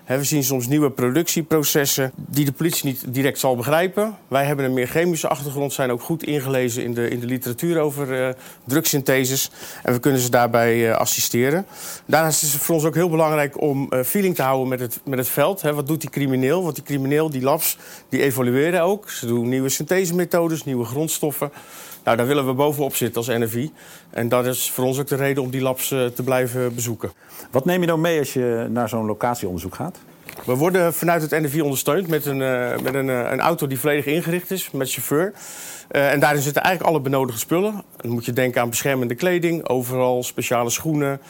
We 0.05 0.23
zien 0.23 0.43
soms 0.43 0.67
nieuwe 0.67 0.91
productieprocessen 0.91 2.11
die 2.15 2.45
de 2.45 2.51
politie 2.51 2.85
niet 2.85 3.03
direct 3.07 3.39
zal 3.39 3.55
begrijpen. 3.55 4.15
Wij 4.27 4.45
hebben 4.45 4.65
een 4.65 4.73
meer 4.73 4.87
chemische 4.87 5.27
achtergrond, 5.27 5.73
zijn 5.73 5.91
ook 5.91 6.01
goed 6.01 6.23
ingelezen 6.23 6.83
in 6.83 6.93
de, 6.93 7.09
in 7.09 7.19
de 7.19 7.25
literatuur 7.25 7.79
over 7.79 8.27
uh, 8.27 8.33
drugsyntheses. 8.65 9.51
En 9.83 9.93
we 9.93 9.99
kunnen 9.99 10.21
ze 10.21 10.29
daarbij 10.29 10.89
uh, 10.89 10.95
assisteren. 10.95 11.65
Daarnaast 12.05 12.43
is 12.43 12.53
het 12.53 12.61
voor 12.61 12.75
ons 12.75 12.83
ook 12.83 12.95
heel 12.95 13.09
belangrijk 13.09 13.61
om 13.61 13.87
uh, 13.89 14.03
feeling 14.03 14.35
te 14.35 14.41
houden 14.41 14.67
met 14.67 14.79
het, 14.79 14.99
met 15.05 15.19
het 15.19 15.29
veld. 15.29 15.61
Wat 15.61 15.87
doet 15.87 16.01
die 16.01 16.09
crimineel? 16.09 16.63
Want 16.63 16.75
die 16.75 16.83
crimineel, 16.83 17.29
die 17.29 17.41
labs, 17.41 17.77
die 18.09 18.21
evolueren 18.21 18.81
ook. 18.81 19.09
Ze 19.09 19.25
doen 19.25 19.49
nieuwe 19.49 19.69
synthesemethodes, 19.69 20.63
nieuwe 20.63 20.85
grondstoffen. 20.85 21.51
Nou, 22.03 22.17
daar 22.17 22.27
willen 22.27 22.45
we 22.45 22.53
bovenop 22.53 22.95
zitten 22.95 23.17
als 23.17 23.27
NFI. 23.27 23.71
En 24.09 24.29
dat 24.29 24.45
is 24.45 24.71
voor 24.71 24.85
ons 24.85 24.99
ook 24.99 25.07
de 25.07 25.15
reden 25.15 25.43
om 25.43 25.49
die 25.49 25.61
labs 25.61 25.87
te 25.87 26.21
blijven 26.23 26.75
bezoeken. 26.75 27.11
Wat 27.51 27.65
neem 27.65 27.81
je 27.81 27.87
dan 27.87 28.01
mee 28.01 28.19
als 28.19 28.33
je 28.33 28.67
naar 28.69 28.89
zo'n 28.89 29.05
locatieonderzoek 29.05 29.75
gaat? 29.75 29.99
We 30.45 30.55
worden 30.55 30.93
vanuit 30.93 31.21
het 31.21 31.31
NFI 31.31 31.61
ondersteund 31.61 32.07
met 32.07 32.25
een, 32.25 32.39
uh, 32.39 32.77
met 32.77 32.93
een, 32.93 33.07
uh, 33.07 33.31
een 33.31 33.39
auto 33.39 33.67
die 33.67 33.79
volledig 33.79 34.05
ingericht 34.05 34.51
is, 34.51 34.71
met 34.71 34.91
chauffeur. 34.91 35.33
en 35.87 36.19
daarin 36.19 36.41
zitten 36.41 36.61
eigenlijk 36.61 36.93
alle 36.93 37.03
benodigde 37.03 37.39
spullen. 37.39 37.83
Dan 37.97 38.11
moet 38.11 38.25
je 38.25 38.33
denken 38.33 38.61
aan 38.61 38.69
beschermende 38.69 39.15
kleding, 39.15 39.67
overal 39.67 40.23
speciale 40.23 40.69
schoenen, 40.69 41.21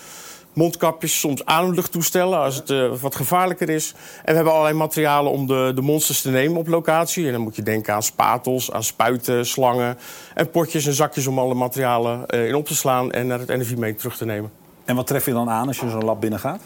mondkapjes, 0.54 1.20
soms 1.20 1.46
ademluchttoestellen 1.46 2.40
als 2.40 2.56
het 2.56 3.00
wat 3.02 3.16
gevaarlijker 3.16 3.70
is. 3.70 3.94
En 4.18 4.26
we 4.26 4.34
hebben 4.34 4.54
allerlei 4.54 4.78
materialen 4.78 5.32
om 5.32 5.48
de, 5.48 5.72
de 5.76 5.82
monsters 5.82 6.22
te 6.22 6.30
nemen 6.30 6.58
op 6.58 6.68
locatie. 6.68 7.26
En 7.26 7.32
dan 7.32 7.42
moet 7.42 7.56
je 7.56 7.64
denken 7.64 7.94
aan 7.94 8.04
spatels, 8.04 8.72
aan 8.72 8.84
spuiten, 8.84 9.46
slangen 9.46 9.98
en 10.34 10.50
potjes 10.50 10.86
en 10.86 10.94
zakjes 10.94 11.28
om 11.28 11.40
alle 11.40 11.54
materialen 11.54 12.26
in 12.28 12.56
op 12.56 12.66
te 12.66 12.76
slaan 12.76 13.12
en 13.12 13.28
naar 13.28 13.40
het 13.40 13.48
NFI 13.48 13.76
mee 13.76 13.96
terug 13.96 14.18
te 14.18 14.26
nemen. 14.26 14.52
En 14.86 14.96
wat 14.96 15.08
tref 15.08 15.26
je 15.26 15.34
dan 15.34 15.50
aan 15.50 15.68
als 15.68 15.80
je 15.80 15.90
zo'n 15.90 16.04
lab 16.04 16.22
binnengaat? 16.22 16.62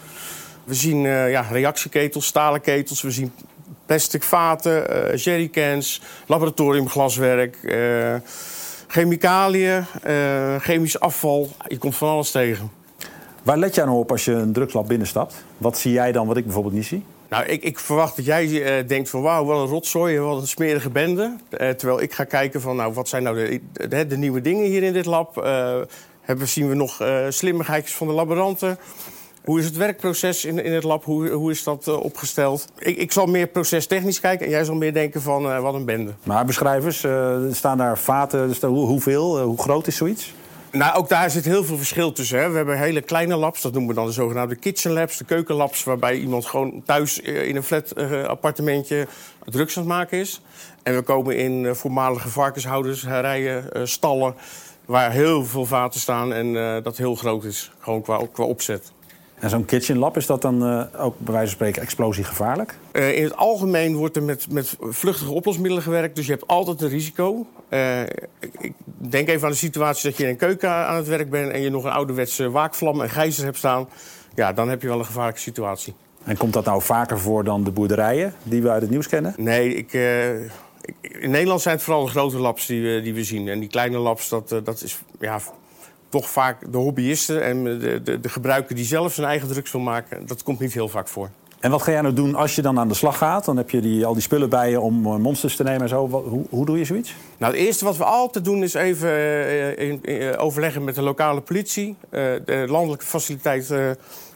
We 0.68 0.74
zien 0.74 1.04
uh, 1.04 1.30
ja, 1.30 1.40
reactieketels, 1.40 2.26
stalen 2.26 2.60
ketels, 2.60 3.02
we 3.02 3.10
zien 3.10 3.32
plastic 3.86 4.22
vaten, 4.22 5.16
jerrycans, 5.16 6.02
laboratoriumglaswerk 6.26 7.56
chemicaliën, 8.86 9.84
chemisch 10.58 11.00
afval. 11.00 11.50
Je 11.68 11.78
komt 11.78 11.96
van 11.96 12.08
alles 12.08 12.30
tegen. 12.30 12.70
Waar 13.42 13.58
let 13.58 13.74
jij 13.74 13.84
nou 13.84 13.98
op 13.98 14.10
als 14.10 14.24
je 14.24 14.32
een 14.32 14.52
drugslab 14.52 14.88
binnenstapt? 14.88 15.34
Wat 15.58 15.78
zie 15.78 15.92
jij 15.92 16.12
dan 16.12 16.26
wat 16.26 16.36
ik 16.36 16.44
bijvoorbeeld 16.44 16.74
niet 16.74 16.86
zie? 16.86 17.04
Nou, 17.28 17.44
ik, 17.44 17.62
ik 17.62 17.78
verwacht 17.78 18.16
dat 18.16 18.24
jij 18.24 18.46
uh, 18.46 18.88
denkt 18.88 19.10
van 19.10 19.22
wauw, 19.22 19.44
wat 19.44 19.58
een 19.58 19.66
rotzooi, 19.66 20.18
wat 20.18 20.40
een 20.40 20.48
smerige 20.48 20.90
bende. 20.90 21.36
Uh, 21.50 21.68
terwijl 21.68 22.02
ik 22.02 22.12
ga 22.12 22.24
kijken 22.24 22.60
van 22.60 22.76
nou, 22.76 22.92
wat 22.92 23.08
zijn 23.08 23.22
nou 23.22 23.36
de, 23.36 23.88
de, 23.88 24.06
de 24.06 24.16
nieuwe 24.16 24.40
dingen 24.40 24.64
hier 24.64 24.82
in 24.82 24.92
dit 24.92 25.04
lab? 25.04 25.36
Uh, 25.36 25.76
hebben, 26.20 26.48
zien 26.48 26.68
we 26.68 26.74
nog 26.74 27.02
slimmigheidjes 27.28 27.94
van 27.94 28.06
de 28.06 28.12
laboranten? 28.12 28.78
Hoe 29.48 29.58
is 29.58 29.64
het 29.64 29.76
werkproces 29.76 30.44
in, 30.44 30.64
in 30.64 30.72
het 30.72 30.82
lab? 30.82 31.04
Hoe, 31.04 31.28
hoe 31.30 31.50
is 31.50 31.62
dat 31.62 31.88
opgesteld? 31.88 32.68
Ik, 32.78 32.96
ik 32.96 33.12
zal 33.12 33.26
meer 33.26 33.46
procestechnisch 33.46 34.20
kijken 34.20 34.46
en 34.46 34.52
jij 34.52 34.64
zal 34.64 34.74
meer 34.74 34.92
denken 34.92 35.22
van 35.22 35.60
wat 35.62 35.74
een 35.74 35.84
bende. 35.84 36.12
Maar 36.22 36.44
beschrijvers, 36.44 37.06
staan 37.56 37.78
daar 37.78 37.98
vaten, 37.98 38.54
staan, 38.54 38.70
hoe, 38.70 38.86
hoeveel, 38.86 39.40
hoe 39.42 39.58
groot 39.58 39.86
is 39.86 39.96
zoiets? 39.96 40.34
Nou, 40.72 40.96
ook 40.96 41.08
daar 41.08 41.30
zit 41.30 41.44
heel 41.44 41.64
veel 41.64 41.76
verschil 41.76 42.12
tussen. 42.12 42.38
Hè. 42.38 42.50
We 42.50 42.56
hebben 42.56 42.78
hele 42.78 43.00
kleine 43.00 43.36
labs, 43.36 43.62
dat 43.62 43.72
noemen 43.72 43.90
we 43.90 43.96
dan 43.96 44.06
de 44.06 44.12
zogenaamde 44.12 44.56
kitchen 44.56 44.92
labs, 44.92 45.18
de 45.18 45.24
keukenlabs, 45.24 45.84
waarbij 45.84 46.18
iemand 46.18 46.46
gewoon 46.46 46.82
thuis 46.84 47.20
in 47.20 47.56
een 47.56 47.62
flat 47.62 47.92
uh, 47.96 48.24
appartementje 48.24 49.06
drugs 49.44 49.76
aan 49.76 49.82
het 49.82 49.92
maken 49.92 50.18
is. 50.18 50.40
En 50.82 50.94
we 50.94 51.02
komen 51.02 51.36
in 51.36 51.62
uh, 51.62 51.72
voormalige 51.72 52.28
varkenshouders, 52.28 53.04
rijen, 53.04 53.64
uh, 53.72 53.84
stallen, 53.84 54.34
waar 54.84 55.12
heel 55.12 55.44
veel 55.44 55.66
vaten 55.66 56.00
staan 56.00 56.32
en 56.32 56.82
dat 56.82 56.96
heel 56.96 57.14
groot 57.14 57.44
is, 57.44 57.72
gewoon 57.78 58.02
qua, 58.02 58.20
qua 58.32 58.44
opzet. 58.44 58.92
En 59.40 59.50
zo'n 59.50 59.64
kitchen 59.64 59.98
lab, 59.98 60.16
is 60.16 60.26
dat 60.26 60.42
dan 60.42 60.66
uh, 60.66 60.84
ook 60.98 61.14
bij 61.18 61.32
wijze 61.32 61.46
van 61.46 61.56
spreken 61.56 61.82
explosiegevaarlijk? 61.82 62.78
Uh, 62.92 63.16
in 63.16 63.22
het 63.22 63.36
algemeen 63.36 63.96
wordt 63.96 64.16
er 64.16 64.22
met, 64.22 64.50
met 64.50 64.76
vluchtige 64.80 65.32
oplosmiddelen 65.32 65.82
gewerkt, 65.82 66.16
dus 66.16 66.26
je 66.26 66.32
hebt 66.32 66.46
altijd 66.46 66.80
een 66.80 66.88
risico. 66.88 67.46
Uh, 67.68 68.02
ik 68.58 68.72
denk 68.96 69.28
even 69.28 69.44
aan 69.44 69.50
de 69.50 69.56
situatie 69.56 70.08
dat 70.08 70.18
je 70.18 70.24
in 70.24 70.30
een 70.30 70.36
keuken 70.36 70.70
aan 70.70 70.96
het 70.96 71.06
werk 71.06 71.30
bent 71.30 71.52
en 71.52 71.60
je 71.60 71.70
nog 71.70 71.84
een 71.84 71.90
ouderwetse 71.90 72.50
waakvlam 72.50 73.00
en 73.00 73.10
gijzer 73.10 73.44
hebt 73.44 73.56
staan. 73.56 73.88
Ja, 74.34 74.52
dan 74.52 74.68
heb 74.68 74.82
je 74.82 74.88
wel 74.88 74.98
een 74.98 75.04
gevaarlijke 75.04 75.40
situatie. 75.40 75.94
En 76.24 76.36
komt 76.36 76.52
dat 76.52 76.64
nou 76.64 76.82
vaker 76.82 77.18
voor 77.18 77.44
dan 77.44 77.64
de 77.64 77.70
boerderijen 77.70 78.34
die 78.42 78.62
we 78.62 78.70
uit 78.70 78.82
het 78.82 78.90
nieuws 78.90 79.08
kennen? 79.08 79.34
Nee, 79.36 79.74
ik, 79.74 79.92
in 81.00 81.30
Nederland 81.30 81.60
zijn 81.60 81.74
het 81.74 81.84
vooral 81.84 82.04
de 82.04 82.10
grote 82.10 82.38
labs 82.38 82.66
die 82.66 82.82
we, 82.82 83.00
die 83.02 83.14
we 83.14 83.24
zien. 83.24 83.48
En 83.48 83.60
die 83.60 83.68
kleine 83.68 83.98
labs, 83.98 84.28
dat, 84.28 84.48
dat 84.48 84.82
is 84.82 84.98
ja, 85.20 85.40
toch 86.08 86.30
vaak 86.30 86.72
de 86.72 86.78
hobbyisten 86.78 87.42
en 87.42 87.64
de, 87.64 88.02
de, 88.02 88.20
de 88.20 88.28
gebruiker 88.28 88.74
die 88.74 88.84
zelf 88.84 89.14
zijn 89.14 89.26
eigen 89.26 89.48
drugs 89.48 89.72
wil 89.72 89.80
maken. 89.80 90.26
Dat 90.26 90.42
komt 90.42 90.58
niet 90.58 90.72
heel 90.72 90.88
vaak 90.88 91.08
voor. 91.08 91.30
En 91.60 91.70
wat 91.70 91.82
ga 91.82 91.90
jij 91.90 92.00
nou 92.00 92.14
doen 92.14 92.34
als 92.34 92.54
je 92.54 92.62
dan 92.62 92.78
aan 92.78 92.88
de 92.88 92.94
slag 92.94 93.18
gaat? 93.18 93.44
Dan 93.44 93.56
heb 93.56 93.70
je 93.70 93.80
die, 93.80 94.06
al 94.06 94.12
die 94.12 94.22
spullen 94.22 94.48
bij 94.48 94.70
je 94.70 94.80
om 94.80 95.20
monsters 95.20 95.56
te 95.56 95.62
nemen 95.62 95.80
en 95.80 95.88
zo. 95.88 96.08
Hoe, 96.08 96.44
hoe, 96.50 96.66
doe 96.66 96.78
je 96.78 96.84
zoiets? 96.84 97.14
Nou, 97.38 97.52
het 97.52 97.62
eerste 97.62 97.84
wat 97.84 97.96
we 97.96 98.04
altijd 98.04 98.44
doen 98.44 98.62
is 98.62 98.74
even 98.74 99.08
uh, 99.08 99.78
in, 99.78 100.02
in, 100.02 100.36
overleggen 100.36 100.84
met 100.84 100.94
de 100.94 101.02
lokale 101.02 101.40
politie. 101.40 101.96
Uh, 102.10 102.22
de 102.44 102.64
landelijke 102.68 103.06
faciliteit 103.06 103.70
uh, 103.70 103.90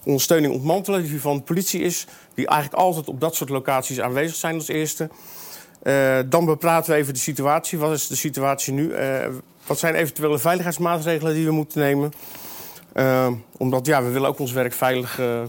ondersteuning 0.04 0.54
ontmantelen, 0.54 1.02
die 1.02 1.20
van 1.20 1.36
de 1.36 1.42
politie 1.42 1.80
is. 1.80 2.06
Die 2.34 2.46
eigenlijk 2.46 2.82
altijd 2.82 3.08
op 3.08 3.20
dat 3.20 3.34
soort 3.34 3.50
locaties 3.50 4.00
aanwezig 4.00 4.36
zijn 4.36 4.54
als 4.54 4.68
eerste. 4.68 5.08
dan 6.28 6.44
bepraten 6.44 6.92
we 6.92 6.98
even 6.98 7.14
de 7.14 7.20
situatie. 7.20 7.78
Wat 7.78 7.92
is 7.92 8.06
de 8.06 8.16
situatie 8.16 8.72
nu? 8.72 8.92
Wat 9.72 9.80
zijn 9.80 9.94
eventuele 9.94 10.38
veiligheidsmaatregelen 10.38 11.34
die 11.34 11.44
we 11.44 11.52
moeten 11.52 11.80
nemen? 11.80 12.12
Uh, 12.94 13.28
omdat 13.56 13.86
ja, 13.86 14.02
we 14.02 14.10
willen 14.10 14.28
ook 14.28 14.38
ons 14.38 14.52
werk 14.52 14.72
veilig 14.72 15.20
uh, 15.20 15.40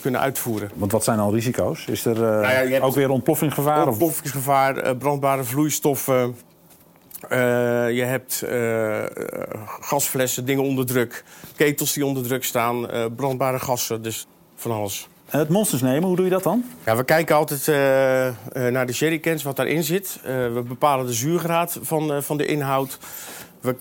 kunnen 0.00 0.20
uitvoeren. 0.20 0.70
Want 0.74 0.92
wat 0.92 1.04
zijn 1.04 1.18
al 1.18 1.34
risico's? 1.34 1.86
Is 1.86 2.04
er 2.04 2.16
uh, 2.16 2.20
nou 2.20 2.68
ja, 2.68 2.80
ook 2.80 2.94
weer 2.94 3.10
ontploffingsgevaar? 3.10 3.88
Ontploffingsgevaar, 3.88 4.96
brandbare 4.96 5.44
vloeistoffen. 5.44 6.36
je 7.88 8.02
hebt 8.04 8.44
gasflessen, 9.80 10.44
dingen 10.44 10.64
onder 10.64 10.86
druk. 10.86 11.24
Ketels 11.56 11.92
die 11.92 12.06
onder 12.06 12.22
druk 12.22 12.44
staan, 12.44 12.88
brandbare 13.16 13.58
gassen, 13.58 14.02
dus 14.02 14.26
van 14.56 14.72
alles. 14.72 15.08
En 15.26 15.38
het 15.38 15.48
monsters 15.48 15.82
nemen, 15.82 16.08
hoe 16.08 16.16
doe 16.16 16.24
je 16.24 16.30
dat 16.30 16.42
dan? 16.42 16.64
Ja, 16.84 16.96
we 16.96 17.04
kijken 17.04 17.36
altijd 17.36 17.66
naar 18.72 18.86
de 18.86 18.92
jerrycans, 18.92 19.42
wat 19.42 19.56
daarin 19.56 19.84
zit. 19.84 20.18
we 20.24 20.62
bepalen 20.68 21.06
de 21.06 21.12
zuurgraad 21.12 21.78
van, 21.82 22.22
van 22.22 22.36
de 22.36 22.46
inhoud. 22.46 22.98
We 23.62 23.76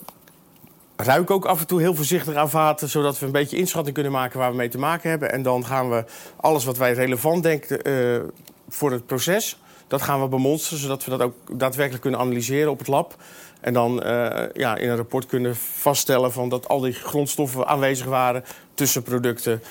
ruiken 0.95 1.35
ook 1.35 1.45
af 1.45 1.59
en 1.59 1.67
toe 1.67 1.79
heel 1.79 1.95
voorzichtig 1.95 2.35
aan 2.35 2.49
vaten... 2.49 2.89
zodat 2.89 3.19
we 3.19 3.25
een 3.25 3.31
beetje 3.31 3.57
inschatting 3.57 3.93
kunnen 3.93 4.11
maken 4.11 4.39
waar 4.39 4.49
we 4.49 4.57
mee 4.57 4.69
te 4.69 4.77
maken 4.77 5.09
hebben. 5.09 5.31
En 5.31 5.41
dan 5.41 5.65
gaan 5.65 5.89
we 5.89 6.05
alles 6.35 6.65
wat 6.65 6.77
wij 6.77 6.93
relevant 6.93 7.43
denken 7.43 7.89
uh, 7.89 8.21
voor 8.69 8.91
het 8.91 9.05
proces... 9.05 9.59
dat 9.87 10.01
gaan 10.01 10.21
we 10.21 10.27
bemonsteren, 10.27 10.79
zodat 10.79 11.03
we 11.03 11.11
dat 11.11 11.21
ook 11.21 11.35
daadwerkelijk 11.51 12.01
kunnen 12.01 12.19
analyseren 12.19 12.71
op 12.71 12.79
het 12.79 12.87
lab. 12.87 13.15
En 13.61 13.73
dan 13.73 14.03
uh, 14.03 14.43
ja, 14.53 14.75
in 14.75 14.89
een 14.89 14.95
rapport 14.95 15.25
kunnen 15.25 15.55
vaststellen 15.55 16.31
van 16.31 16.49
dat 16.49 16.67
al 16.67 16.79
die 16.79 16.93
grondstoffen 16.93 17.67
aanwezig 17.67 18.05
waren... 18.05 18.43
tussen 18.73 19.03
producten, 19.03 19.61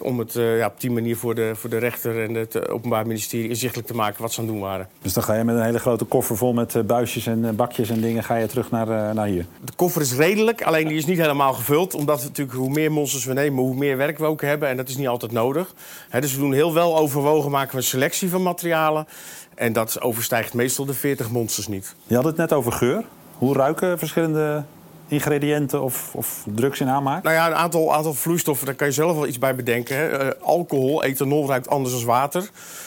om 0.00 0.18
het 0.18 0.34
uh, 0.34 0.58
ja, 0.58 0.66
op 0.66 0.80
die 0.80 0.90
manier 0.90 1.16
voor 1.16 1.34
de, 1.34 1.52
voor 1.54 1.70
de 1.70 1.78
rechter 1.78 2.22
en 2.22 2.34
het 2.34 2.68
Openbaar 2.68 3.06
Ministerie 3.06 3.48
inzichtelijk 3.48 3.88
te 3.88 3.94
maken 3.94 4.22
wat 4.22 4.32
ze 4.32 4.40
aan 4.40 4.46
het 4.46 4.54
doen 4.54 4.62
waren. 4.62 4.88
Dus 5.02 5.12
dan 5.12 5.22
ga 5.22 5.34
je 5.34 5.44
met 5.44 5.56
een 5.56 5.62
hele 5.62 5.78
grote 5.78 6.04
koffer 6.04 6.36
vol 6.36 6.52
met 6.52 6.86
buisjes 6.86 7.26
en 7.26 7.56
bakjes 7.56 7.90
en 7.90 8.00
dingen 8.00 8.24
ga 8.24 8.36
je 8.36 8.46
terug 8.46 8.70
naar, 8.70 9.14
naar 9.14 9.26
hier? 9.26 9.46
De 9.64 9.72
koffer 9.76 10.02
is 10.02 10.14
redelijk, 10.14 10.62
alleen 10.62 10.88
die 10.88 10.96
is 10.96 11.06
niet 11.06 11.18
helemaal 11.18 11.52
gevuld. 11.52 11.94
Omdat 11.94 12.20
we 12.20 12.26
natuurlijk 12.26 12.56
hoe 12.56 12.70
meer 12.70 12.92
monsters 12.92 13.24
we 13.24 13.32
nemen, 13.32 13.62
hoe 13.62 13.74
meer 13.74 13.96
werk 13.96 14.18
we 14.18 14.24
ook 14.24 14.40
hebben. 14.40 14.68
En 14.68 14.76
dat 14.76 14.88
is 14.88 14.96
niet 14.96 15.08
altijd 15.08 15.32
nodig. 15.32 15.74
He, 16.08 16.20
dus 16.20 16.34
we 16.34 16.40
doen 16.40 16.52
heel 16.52 16.74
wel 16.74 16.96
overwogen, 16.96 17.50
maken 17.50 17.70
we 17.70 17.76
een 17.76 17.82
selectie 17.82 18.30
van 18.30 18.42
materialen. 18.42 19.06
En 19.54 19.72
dat 19.72 20.00
overstijgt 20.00 20.54
meestal 20.54 20.84
de 20.84 20.94
40 20.94 21.30
monsters 21.30 21.68
niet. 21.68 21.94
Je 22.06 22.14
had 22.14 22.24
het 22.24 22.36
net 22.36 22.52
over 22.52 22.72
geur. 22.72 23.04
Hoe 23.38 23.54
ruiken 23.54 23.98
verschillende 23.98 24.64
ingrediënten 25.12 25.82
of, 25.82 26.14
of, 26.14 26.44
drugs 26.54 26.80
in 26.80 26.88
aanmaak? 26.88 27.22
Nou 27.22 27.34
ja, 27.34 27.46
een 27.46 27.54
aantal, 27.54 27.94
aantal 27.94 28.14
vloeistoffen, 28.14 28.66
daar 28.66 28.74
kan 28.74 28.86
je 28.86 28.92
zelf 28.92 29.14
wel 29.14 29.26
iets 29.26 29.38
bij 29.38 29.54
bedenken. 29.54 29.96
Hè. 29.96 30.24
Uh, 30.24 30.30
alcohol, 30.42 31.02
ethanol 31.02 31.48
ruikt 31.48 31.68
anders 31.68 31.94
dan 31.94 32.04
water. 32.04 32.40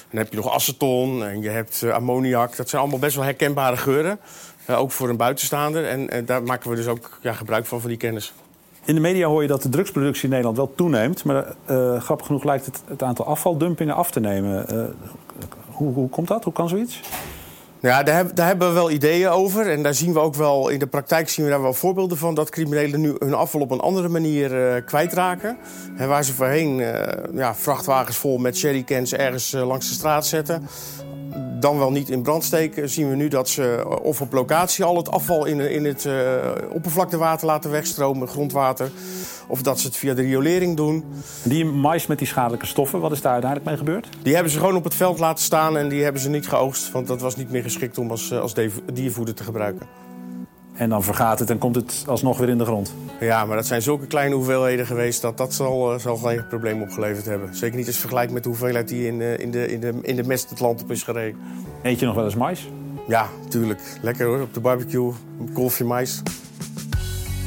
Dan 0.10 0.20
heb 0.20 0.30
je 0.30 0.36
nog 0.36 0.54
aceton 0.54 1.26
en 1.26 1.42
je 1.42 1.50
hebt 1.50 1.82
uh, 1.84 1.94
ammoniak. 1.94 2.56
Dat 2.56 2.70
zijn 2.70 2.82
allemaal 2.82 3.00
best 3.00 3.16
wel 3.16 3.26
herkenbare 3.26 3.78
geuren. 3.78 4.20
Uh, 4.70 4.80
ook 4.80 4.92
voor 4.92 5.10
een 5.10 5.18
buitenstaander. 5.18 5.86
En 5.86 6.26
daar 6.26 6.44
maken 6.44 6.70
we 6.70 6.76
dus 6.76 6.88
ook 6.88 7.18
ja, 7.22 7.34
gebruik 7.34 7.66
van, 7.66 7.82
van 7.82 7.90
die 7.90 8.00
kennis. 8.00 8.34
In 8.86 8.96
de 8.96 9.02
media 9.02 9.28
hoor 9.28 9.42
je 9.42 9.48
dat 9.48 9.62
de 9.62 9.70
drugsproductie 9.70 10.24
in 10.24 10.30
Nederland 10.30 10.58
wel 10.58 10.74
toeneemt. 10.76 11.24
Maar 11.24 11.56
grappig 12.00 12.26
genoeg 12.26 12.44
lijkt 12.44 12.66
het, 12.66 12.82
het 12.88 13.04
aantal 13.04 13.26
afvaldumpingen 13.26 13.96
af 13.96 14.12
te 14.12 14.20
nemen. 14.20 14.66
hoe, 15.72 15.94
hoe 15.94 16.10
komt 16.10 16.28
dat? 16.28 16.44
Hoe 16.44 16.54
kan 16.54 16.70
zoiets? 16.70 17.02
Ja, 17.86 18.04
daar, 18.04 18.36
daar, 18.36 18.48
hebben 18.48 18.68
we 18.68 18.74
wel 18.74 18.92
ideeën 18.92 19.30
over. 19.30 19.72
En 19.72 19.84
daar 19.84 19.94
zien 19.94 20.14
we 20.14 20.20
ook 20.20 20.36
wel, 20.36 20.70
in 20.70 20.80
de 20.80 20.88
praktijk 20.88 21.30
zien 21.30 21.46
we 21.46 21.52
daar 21.52 21.62
wel 21.62 21.74
voorbeelden 21.74 22.18
van... 22.18 22.36
dat 22.36 22.50
criminelen 22.50 23.02
nu 23.02 23.16
hun 23.20 23.34
afval 23.34 23.62
op 23.62 23.72
een 23.72 23.80
andere 23.80 24.10
manier 24.10 24.76
uh, 24.76 24.86
kwijtraken. 24.86 25.58
En 25.98 26.08
waar 26.08 26.24
ze 26.24 26.34
voorheen 26.34 26.80
uh, 26.80 27.04
ja, 27.34 27.56
vrachtwagens 27.56 28.18
vol 28.18 28.38
met 28.38 28.60
jerrycans 28.60 29.14
ergens 29.14 29.54
uh, 29.54 29.68
langs 29.68 29.88
de 29.88 29.94
straat 29.94 30.26
zetten... 30.26 30.68
dan 31.60 31.78
wel 31.78 31.92
niet 31.92 32.10
in 32.10 32.22
brand 32.22 32.44
steken, 32.44 32.90
zien 32.90 33.10
we 33.10 33.16
nu 33.16 33.28
dat 33.28 33.50
ze 33.50 33.86
of 34.02 34.22
op 34.22 34.34
locatie 34.34 34.84
al 34.84 34.98
het 34.98 35.12
afval 35.12 35.46
in, 35.46 35.60
in 35.60 35.86
het 35.86 36.08
oppervlaktewater 36.72 37.48
laten 37.48 37.72
wegstromen, 37.72 38.28
grondwater. 38.28 38.92
Of 39.48 39.62
dat 39.62 39.80
ze 39.80 39.88
het 39.88 39.98
via 39.98 40.14
de 40.14 40.22
riolering 40.22 40.76
doen. 40.76 41.04
Die 41.44 41.66
mais 41.66 42.08
met 42.08 42.18
die 42.18 42.28
schadelijke 42.28 42.66
stoffen, 42.66 43.00
wat 43.00 43.12
is 43.12 43.22
daar 43.22 43.32
uiteindelijk 43.32 43.70
mee 43.70 43.80
gebeurd? 43.80 44.10
Die 44.22 44.34
hebben 44.34 44.52
ze 44.52 44.60
gewoon 44.60 44.76
op 44.76 44.84
het 44.84 44.96
veld 44.96 45.20
laten 45.20 45.44
staan 45.44 45.78
en 45.78 45.90
die 45.90 46.04
hebben 46.04 46.22
ze 46.22 46.30
niet 46.30 46.48
geoogst. 46.48 46.92
Want 46.92 47.08
dat 47.08 47.22
was 47.22 47.36
niet 47.36 47.52
meer 47.52 47.64
geschikt 47.64 47.98
om 47.98 48.12
als, 48.12 48.34
als 48.34 48.54
diervoeder 48.94 49.36
te 49.36 49.44
gebruiken. 49.44 49.88
En 50.76 50.90
dan 50.90 51.04
vergaat 51.04 51.40
het 51.40 51.50
en 51.50 51.58
komt 51.58 51.76
het 51.76 52.04
alsnog 52.08 52.38
weer 52.38 52.50
in 52.50 52.58
de 52.58 52.66
grond. 52.66 52.94
Ja, 53.20 53.46
maar 53.46 53.56
dat 53.56 53.66
zijn 53.66 53.82
zulke 53.82 54.08
kleine 54.08 54.36
hoeveelheden 54.36 54.86
geweest 54.86 55.22
dat 55.22 55.38
dat 55.38 55.54
zal, 55.54 55.94
uh, 55.94 56.00
zal 56.00 56.18
geen 56.18 56.48
probleem 56.48 56.82
opgeleverd 56.82 57.26
hebben. 57.26 57.56
Zeker 57.56 57.78
niet 57.78 57.88
als 57.88 57.98
vergelijk 57.98 58.32
met 58.32 58.44
de 58.44 58.50
hoeveelheid 58.50 58.88
die 58.88 59.08
in, 59.08 59.20
uh, 59.20 59.40
in, 59.40 59.52
de, 59.52 59.72
in, 59.72 59.80
de, 59.80 59.94
in 60.02 60.16
de 60.16 60.24
mest 60.24 60.50
het 60.50 60.60
land 60.60 60.82
op 60.82 60.92
is 60.92 61.04
gereden. 61.04 61.40
Eet 61.82 62.00
je 62.00 62.06
nog 62.06 62.16
wel 62.16 62.26
eens 62.26 62.36
mais? 62.36 62.70
Ja, 63.08 63.30
tuurlijk. 63.50 63.82
Lekker 64.02 64.26
hoor, 64.26 64.42
op 64.42 64.54
de 64.54 64.60
barbecue, 64.60 65.14
een 65.40 65.54
kolfje 65.54 65.84
mais. 65.84 66.22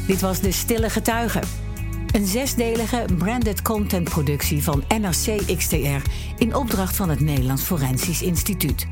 Dit 0.06 0.20
was 0.20 0.40
De 0.40 0.52
Stille 0.52 0.90
Getuigen. 0.90 1.67
Een 2.18 2.26
zesdelige 2.26 3.04
branded 3.18 3.62
content 3.62 4.08
productie 4.08 4.62
van 4.62 4.84
NRC 4.88 5.56
XTR... 5.56 6.10
in 6.38 6.54
opdracht 6.54 6.96
van 6.96 7.08
het 7.08 7.20
Nederlands 7.20 7.62
Forensisch 7.62 8.22
Instituut. 8.22 8.86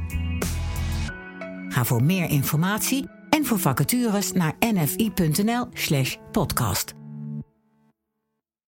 Ga 1.68 1.84
voor 1.84 2.02
meer 2.02 2.30
informatie 2.30 3.08
en 3.30 3.44
voor 3.44 3.58
vacatures 3.58 4.32
naar 4.32 4.54
nfi.nl/podcast. 4.58 7.05